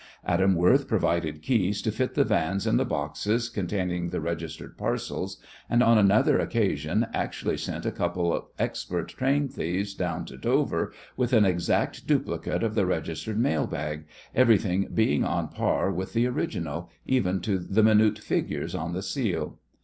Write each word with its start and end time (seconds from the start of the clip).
Adam 0.25 0.55
Worth 0.55 0.87
provided 0.87 1.43
keys 1.43 1.79
to 1.79 1.91
fit 1.91 2.15
the 2.15 2.23
vans 2.23 2.65
and 2.65 2.79
the 2.79 2.85
boxes 2.85 3.49
containing 3.49 4.09
the 4.09 4.19
registered 4.19 4.75
parcels, 4.75 5.39
and 5.69 5.83
on 5.83 5.99
another 5.99 6.39
occasion 6.39 7.05
actually 7.13 7.55
sent 7.55 7.85
a 7.85 7.91
couple 7.91 8.33
of 8.33 8.45
expert 8.57 9.09
train 9.09 9.47
thieves 9.47 9.93
down 9.93 10.25
to 10.25 10.37
Dover 10.37 10.91
with 11.15 11.33
an 11.33 11.45
exact 11.45 12.07
duplicate 12.07 12.63
of 12.63 12.73
the 12.73 12.87
registered 12.87 13.37
mail 13.37 13.67
bag, 13.67 14.07
everything 14.33 14.87
being 14.91 15.23
on 15.23 15.43
a 15.43 15.47
par 15.49 15.91
with 15.91 16.13
the 16.13 16.25
original, 16.25 16.89
even 17.05 17.39
to 17.41 17.59
the 17.59 17.83
minute 17.83 18.17
figures 18.17 18.73
on 18.73 18.93
the 18.93 19.03
seal. 19.03 19.59